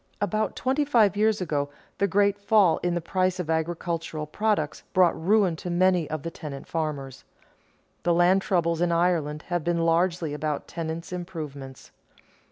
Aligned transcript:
About 0.19 0.55
twenty 0.55 0.83
five 0.83 1.15
years 1.15 1.41
ago, 1.41 1.69
the 1.99 2.07
great 2.07 2.39
fall 2.39 2.79
in 2.81 2.95
the 2.95 3.01
price 3.01 3.39
of 3.39 3.51
agricultural 3.51 4.25
products 4.25 4.81
brought 4.93 5.15
ruin 5.23 5.55
to 5.57 5.69
many 5.69 6.09
of 6.09 6.23
the 6.23 6.31
tenant 6.31 6.67
farmers. 6.67 7.23
The 8.01 8.11
land 8.15 8.41
troubles 8.41 8.81
in 8.81 8.91
Ireland 8.91 9.43
have 9.49 9.63
been 9.63 9.85
largely 9.85 10.33
about 10.33 10.67
tenants' 10.67 11.13
improvements. 11.13 11.91